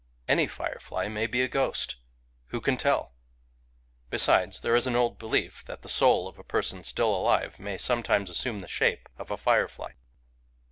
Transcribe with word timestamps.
Any 0.27 0.47
firefly 0.47 1.09
may 1.09 1.27
be 1.27 1.43
a 1.43 1.47
ghost— 1.47 1.97
who 2.47 2.59
can 2.59 2.75
tell? 2.75 3.13
Besides, 4.09 4.61
there 4.61 4.75
is 4.75 4.87
an 4.87 4.95
old 4.95 5.19
belief 5.19 5.63
that 5.65 5.83
the 5.83 5.89
soul 5.89 6.27
of 6.27 6.39
a 6.39 6.43
person 6.43 6.83
still 6.83 7.15
alive 7.15 7.59
may 7.59 7.77
sometimes 7.77 8.27
assume 8.27 8.61
the 8.61 8.67
shape 8.67 9.07
of 9.19 9.29
a 9.29 9.37
firefly. 9.37 9.91